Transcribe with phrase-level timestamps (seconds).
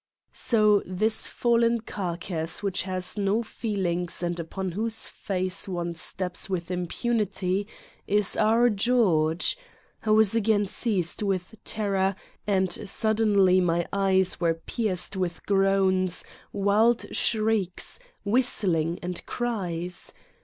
[0.33, 6.71] So, this fallen carcass which has no feelings and upon whose face one steps with
[6.71, 7.67] impunity
[8.07, 9.55] is our George!
[10.03, 12.15] I was again seized with terror
[12.47, 17.15] and sud denly my ears were pierced with groans, wild 14 Satan's Diary
[17.55, 20.13] shrieks, whistlings and cries!